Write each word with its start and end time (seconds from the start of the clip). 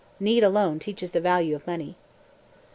Need 0.19 0.43
alone 0.43 0.79
teaches 0.79 1.11
the 1.11 1.21
value 1.21 1.55
of 1.55 1.67
money." 1.67 1.95